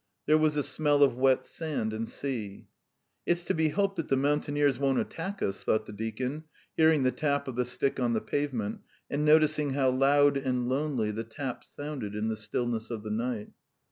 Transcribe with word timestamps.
There 0.25 0.35
was 0.39 0.57
a 0.57 0.63
smell 0.63 1.03
of 1.03 1.15
wet 1.15 1.45
sand 1.45 1.93
and 1.93 2.09
sea. 2.09 2.69
"It's 3.27 3.43
to 3.43 3.53
be 3.53 3.69
hoped 3.69 3.97
that 3.97 4.07
the 4.07 4.17
mountaineers 4.17 4.79
won't 4.79 4.97
attack 4.97 5.43
us," 5.43 5.61
thought 5.63 5.85
the 5.85 5.93
deacon, 5.93 6.45
hearing 6.75 7.03
the 7.03 7.11
tap 7.11 7.47
of 7.47 7.55
the 7.55 7.65
stick 7.65 7.99
on 7.99 8.13
the 8.13 8.19
pavement, 8.21 8.79
and 9.11 9.23
noticing 9.23 9.73
how 9.75 9.91
loud 9.91 10.37
and 10.37 10.67
lonely 10.67 11.11
the 11.11 11.23
taps 11.23 11.75
sounded 11.75 12.15
in 12.15 12.29
the 12.29 12.35
stillness 12.35 12.89
of 12.89 13.03
the 13.03 13.11
night. 13.11 13.51